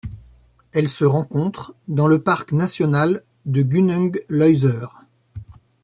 [0.71, 4.87] Elle se rencontre dans le parc national de Gunung Leuser.